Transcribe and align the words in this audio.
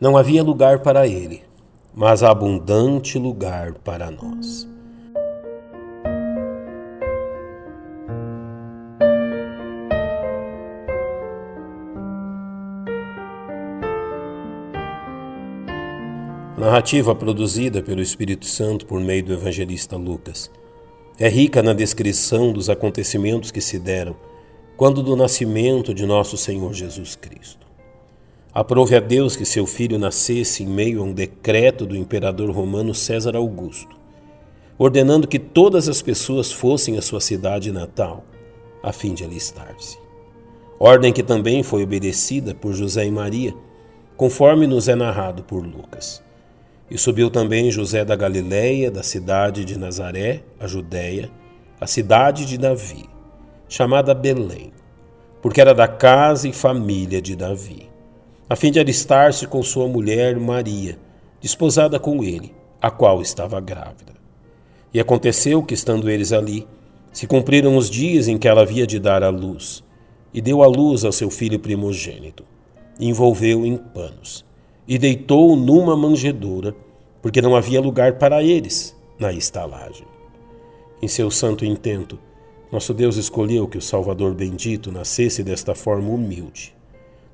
Não 0.00 0.16
havia 0.16 0.42
lugar 0.42 0.78
para 0.78 1.06
ele, 1.06 1.42
mas 1.94 2.22
abundante 2.22 3.18
lugar 3.18 3.74
para 3.74 4.10
nós. 4.10 4.68
narrativa 16.56 17.14
produzida 17.14 17.82
pelo 17.82 18.02
Espírito 18.02 18.44
Santo 18.44 18.84
por 18.84 19.00
meio 19.00 19.24
do 19.24 19.32
evangelista 19.32 19.96
Lucas 19.96 20.50
é 21.18 21.26
rica 21.26 21.62
na 21.62 21.72
descrição 21.72 22.52
dos 22.52 22.68
acontecimentos 22.68 23.50
que 23.50 23.62
se 23.62 23.78
deram 23.78 24.14
quando 24.76 25.02
do 25.02 25.16
nascimento 25.16 25.92
de 25.92 26.06
nosso 26.06 26.36
Senhor 26.36 26.72
Jesus 26.74 27.16
Cristo. 27.16 27.69
Aprove 28.52 28.96
a 28.96 29.00
Deus 29.00 29.36
que 29.36 29.44
seu 29.44 29.64
filho 29.64 29.96
nascesse 29.96 30.64
em 30.64 30.66
meio 30.66 31.00
a 31.00 31.04
um 31.04 31.12
decreto 31.12 31.86
do 31.86 31.96
imperador 31.96 32.50
romano 32.50 32.92
César 32.92 33.36
Augusto, 33.36 33.96
ordenando 34.76 35.28
que 35.28 35.38
todas 35.38 35.88
as 35.88 36.02
pessoas 36.02 36.50
fossem 36.50 36.98
à 36.98 37.02
sua 37.02 37.20
cidade 37.20 37.70
natal, 37.70 38.24
a 38.82 38.92
fim 38.92 39.14
de 39.14 39.22
alistar-se. 39.22 39.96
Ordem 40.80 41.12
que 41.12 41.22
também 41.22 41.62
foi 41.62 41.84
obedecida 41.84 42.52
por 42.52 42.72
José 42.72 43.06
e 43.06 43.10
Maria, 43.10 43.54
conforme 44.16 44.66
nos 44.66 44.88
é 44.88 44.96
narrado 44.96 45.44
por 45.44 45.64
Lucas. 45.64 46.20
E 46.90 46.98
subiu 46.98 47.30
também 47.30 47.70
José 47.70 48.04
da 48.04 48.16
Galiléia, 48.16 48.90
da 48.90 49.04
cidade 49.04 49.64
de 49.64 49.78
Nazaré, 49.78 50.42
a 50.58 50.66
Judéia, 50.66 51.30
a 51.80 51.86
cidade 51.86 52.44
de 52.46 52.58
Davi, 52.58 53.08
chamada 53.68 54.12
Belém, 54.12 54.72
porque 55.40 55.60
era 55.60 55.72
da 55.72 55.86
casa 55.86 56.48
e 56.48 56.52
família 56.52 57.22
de 57.22 57.36
Davi, 57.36 57.89
a 58.50 58.56
fim 58.56 58.70
de 58.70 58.78
alistar-se 58.78 59.46
com 59.46 59.62
sua 59.62 59.88
mulher 59.88 60.36
Maria, 60.38 60.98
desposada 61.40 61.98
com 61.98 62.22
ele, 62.22 62.54
a 62.82 62.90
qual 62.90 63.22
estava 63.22 63.58
grávida. 63.60 64.12
E 64.92 65.00
aconteceu 65.00 65.62
que, 65.62 65.72
estando 65.72 66.10
eles 66.10 66.32
ali, 66.32 66.66
se 67.12 67.26
cumpriram 67.26 67.76
os 67.76 67.88
dias 67.88 68.28
em 68.28 68.36
que 68.36 68.48
ela 68.48 68.60
havia 68.60 68.86
de 68.86 68.98
dar 68.98 69.22
à 69.22 69.30
luz, 69.30 69.82
e 70.34 70.42
deu 70.42 70.62
à 70.62 70.66
luz 70.66 71.04
ao 71.04 71.12
seu 71.12 71.30
filho 71.30 71.58
primogênito, 71.58 72.44
e 72.98 73.08
envolveu 73.08 73.64
em 73.64 73.78
panos 73.78 74.44
e 74.90 74.98
deitou-o 74.98 75.54
numa 75.54 75.96
manjedoura, 75.96 76.74
porque 77.22 77.40
não 77.40 77.54
havia 77.54 77.80
lugar 77.80 78.14
para 78.14 78.42
eles 78.42 78.96
na 79.20 79.32
estalagem. 79.32 80.04
Em 81.00 81.06
seu 81.06 81.30
santo 81.30 81.64
intento, 81.64 82.18
nosso 82.72 82.92
Deus 82.92 83.16
escolheu 83.16 83.68
que 83.68 83.78
o 83.78 83.82
Salvador 83.82 84.34
bendito 84.34 84.90
nascesse 84.90 85.44
desta 85.44 85.76
forma 85.76 86.10
humilde. 86.10 86.74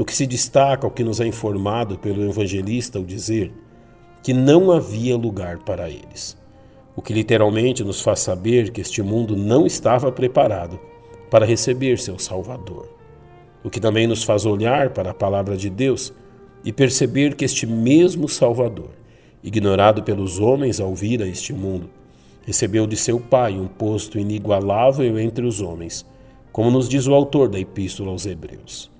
No 0.00 0.06
que 0.06 0.14
se 0.14 0.26
destaca 0.26 0.86
o 0.86 0.90
que 0.90 1.04
nos 1.04 1.20
é 1.20 1.26
informado 1.26 1.98
pelo 1.98 2.26
evangelista 2.26 2.98
ao 2.98 3.04
dizer 3.04 3.52
que 4.22 4.32
não 4.32 4.72
havia 4.72 5.14
lugar 5.14 5.58
para 5.58 5.90
eles, 5.90 6.38
o 6.96 7.02
que 7.02 7.12
literalmente 7.12 7.84
nos 7.84 8.00
faz 8.00 8.20
saber 8.20 8.70
que 8.70 8.80
este 8.80 9.02
mundo 9.02 9.36
não 9.36 9.66
estava 9.66 10.10
preparado 10.10 10.80
para 11.30 11.44
receber 11.44 11.98
seu 11.98 12.18
Salvador. 12.18 12.88
O 13.62 13.68
que 13.68 13.78
também 13.78 14.06
nos 14.06 14.24
faz 14.24 14.46
olhar 14.46 14.88
para 14.88 15.10
a 15.10 15.14
palavra 15.14 15.54
de 15.54 15.68
Deus 15.68 16.14
e 16.64 16.72
perceber 16.72 17.34
que 17.34 17.44
este 17.44 17.66
mesmo 17.66 18.26
Salvador, 18.26 18.92
ignorado 19.44 20.02
pelos 20.02 20.38
homens 20.38 20.80
ao 20.80 20.94
vir 20.94 21.22
a 21.22 21.26
este 21.26 21.52
mundo, 21.52 21.90
recebeu 22.46 22.86
de 22.86 22.96
seu 22.96 23.20
Pai 23.20 23.52
um 23.52 23.68
posto 23.68 24.18
inigualável 24.18 25.20
entre 25.20 25.44
os 25.44 25.60
homens, 25.60 26.06
como 26.50 26.70
nos 26.70 26.88
diz 26.88 27.06
o 27.06 27.12
autor 27.12 27.50
da 27.50 27.60
Epístola 27.60 28.10
aos 28.10 28.24
Hebreus. 28.24 28.90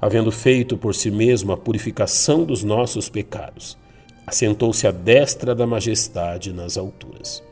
Havendo 0.00 0.30
feito 0.30 0.76
por 0.76 0.94
si 0.94 1.10
mesmo 1.10 1.52
a 1.52 1.56
purificação 1.56 2.44
dos 2.44 2.62
nossos 2.62 3.08
pecados, 3.08 3.76
assentou-se 4.26 4.86
à 4.86 4.90
destra 4.90 5.54
da 5.54 5.66
majestade 5.66 6.52
nas 6.52 6.78
alturas. 6.78 7.42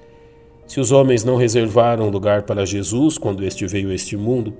Se 0.67 0.79
os 0.79 0.93
homens 0.93 1.25
não 1.25 1.37
reservaram 1.37 2.09
lugar 2.09 2.43
para 2.43 2.67
Jesus 2.67 3.19
quando 3.19 3.45
este 3.45 3.67
veio 3.67 3.91
a 3.91 3.95
este 3.95 4.17
mundo, 4.17 4.55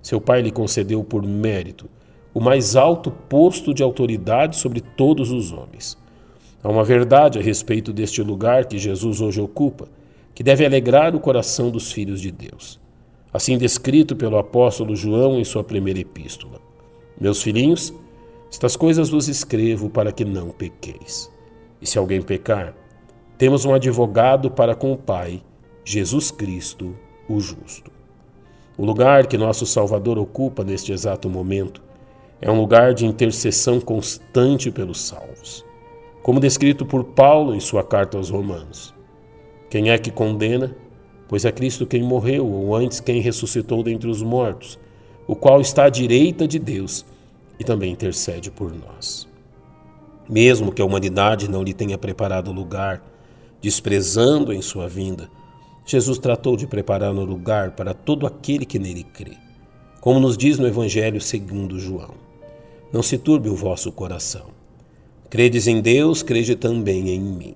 seu 0.00 0.20
Pai 0.20 0.40
lhe 0.40 0.50
concedeu 0.50 1.02
por 1.02 1.26
mérito 1.26 1.88
o 2.32 2.40
mais 2.40 2.76
alto 2.76 3.10
posto 3.10 3.72
de 3.72 3.82
autoridade 3.82 4.56
sobre 4.56 4.82
todos 4.82 5.30
os 5.30 5.52
homens. 5.52 5.96
Há 6.62 6.68
uma 6.68 6.84
verdade 6.84 7.38
a 7.38 7.42
respeito 7.42 7.94
deste 7.94 8.22
lugar 8.22 8.66
que 8.66 8.78
Jesus 8.78 9.22
hoje 9.22 9.40
ocupa, 9.40 9.88
que 10.34 10.42
deve 10.42 10.66
alegrar 10.66 11.16
o 11.16 11.20
coração 11.20 11.70
dos 11.70 11.90
filhos 11.90 12.20
de 12.20 12.30
Deus. 12.30 12.78
Assim 13.32 13.56
descrito 13.56 14.14
pelo 14.14 14.36
apóstolo 14.36 14.94
João 14.94 15.40
em 15.40 15.44
sua 15.44 15.64
primeira 15.64 16.00
epístola: 16.00 16.60
Meus 17.20 17.42
filhinhos, 17.42 17.94
estas 18.50 18.76
coisas 18.76 19.08
vos 19.08 19.28
escrevo 19.28 19.88
para 19.88 20.12
que 20.12 20.24
não 20.24 20.50
pequeis. 20.50 21.30
E 21.80 21.86
se 21.86 21.98
alguém 21.98 22.22
pecar, 22.22 22.74
temos 23.38 23.64
um 23.64 23.74
advogado 23.74 24.50
para 24.50 24.74
com 24.74 24.92
o 24.92 24.96
Pai, 24.96 25.42
Jesus 25.84 26.30
Cristo, 26.30 26.94
o 27.28 27.40
justo. 27.40 27.90
O 28.78 28.84
lugar 28.84 29.26
que 29.26 29.38
nosso 29.38 29.64
Salvador 29.64 30.18
ocupa 30.18 30.62
neste 30.62 30.92
exato 30.92 31.28
momento 31.28 31.82
é 32.40 32.50
um 32.50 32.60
lugar 32.60 32.92
de 32.92 33.06
intercessão 33.06 33.80
constante 33.80 34.70
pelos 34.70 35.00
salvos, 35.00 35.64
como 36.22 36.40
descrito 36.40 36.84
por 36.84 37.02
Paulo 37.02 37.54
em 37.54 37.60
sua 37.60 37.82
carta 37.82 38.18
aos 38.18 38.28
Romanos. 38.28 38.94
Quem 39.70 39.90
é 39.90 39.96
que 39.96 40.10
condena? 40.10 40.76
Pois 41.28 41.44
é 41.44 41.52
Cristo 41.52 41.86
quem 41.86 42.02
morreu, 42.02 42.46
ou 42.46 42.74
antes 42.74 43.00
quem 43.00 43.20
ressuscitou 43.20 43.82
dentre 43.82 44.08
os 44.08 44.22
mortos, 44.22 44.78
o 45.26 45.34
qual 45.34 45.60
está 45.60 45.84
à 45.84 45.88
direita 45.88 46.46
de 46.46 46.58
Deus 46.58 47.04
e 47.58 47.64
também 47.64 47.92
intercede 47.92 48.50
por 48.50 48.72
nós. 48.72 49.26
Mesmo 50.28 50.72
que 50.72 50.82
a 50.82 50.84
humanidade 50.84 51.48
não 51.48 51.62
lhe 51.62 51.72
tenha 51.72 51.98
preparado 51.98 52.52
lugar, 52.52 53.02
desprezando 53.60 54.52
em 54.52 54.60
sua 54.60 54.88
vinda, 54.88 55.30
Jesus 55.84 56.18
tratou 56.18 56.56
de 56.56 56.66
preparar 56.66 57.12
um 57.12 57.24
lugar 57.24 57.72
para 57.72 57.94
todo 57.94 58.26
aquele 58.26 58.66
que 58.66 58.78
nele 58.78 59.04
crê, 59.04 59.36
como 60.00 60.18
nos 60.18 60.36
diz 60.36 60.58
no 60.58 60.66
Evangelho 60.66 61.20
segundo 61.20 61.78
João. 61.78 62.14
Não 62.92 63.02
se 63.02 63.18
turbe 63.18 63.48
o 63.48 63.54
vosso 63.54 63.92
coração. 63.92 64.46
Credes 65.28 65.66
em 65.66 65.80
Deus, 65.80 66.22
crede 66.22 66.56
também 66.56 67.10
em 67.10 67.20
mim. 67.20 67.54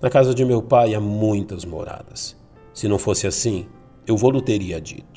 Na 0.00 0.10
casa 0.10 0.34
de 0.34 0.44
meu 0.44 0.62
pai 0.62 0.94
há 0.94 1.00
muitas 1.00 1.64
moradas. 1.64 2.36
Se 2.74 2.88
não 2.88 2.98
fosse 2.98 3.26
assim, 3.26 3.66
eu 4.06 4.16
vou-lhe 4.16 4.40
teria 4.42 4.80
dito: 4.80 5.15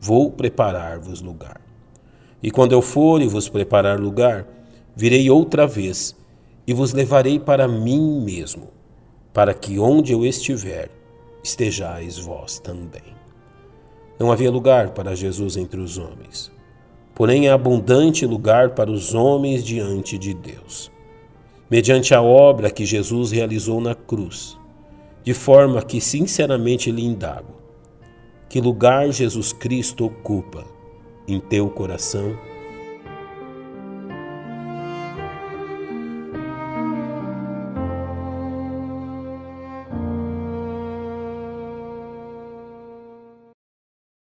Vou 0.00 0.30
preparar-vos 0.30 1.20
lugar. 1.20 1.60
E 2.42 2.50
quando 2.50 2.72
eu 2.72 2.82
for 2.82 3.20
e 3.20 3.26
vos 3.26 3.48
preparar 3.48 3.98
lugar, 3.98 4.46
virei 4.94 5.30
outra 5.30 5.66
vez 5.66 6.16
e 6.66 6.72
vos 6.72 6.92
levarei 6.92 7.38
para 7.38 7.66
mim 7.66 8.20
mesmo, 8.20 8.68
para 9.32 9.54
que 9.54 9.78
onde 9.78 10.12
eu 10.12 10.24
estiver, 10.24 10.90
estejais 11.42 12.18
vós 12.18 12.58
também. 12.58 13.16
Não 14.18 14.30
havia 14.30 14.50
lugar 14.50 14.90
para 14.90 15.14
Jesus 15.14 15.56
entre 15.56 15.80
os 15.80 15.98
homens 15.98 16.50
porém 17.18 17.48
é 17.48 17.50
abundante 17.50 18.24
lugar 18.24 18.70
para 18.76 18.92
os 18.92 19.12
homens 19.12 19.64
diante 19.64 20.16
de 20.16 20.32
Deus. 20.32 20.88
Mediante 21.68 22.14
a 22.14 22.22
obra 22.22 22.70
que 22.70 22.86
Jesus 22.86 23.32
realizou 23.32 23.80
na 23.80 23.92
cruz, 23.92 24.56
de 25.24 25.34
forma 25.34 25.82
que 25.82 26.00
sinceramente 26.00 26.92
lhe 26.92 27.04
indago: 27.04 27.58
que 28.48 28.60
lugar 28.60 29.10
Jesus 29.10 29.52
Cristo 29.52 30.06
ocupa 30.06 30.64
em 31.26 31.38
teu 31.38 31.68
coração? 31.68 32.36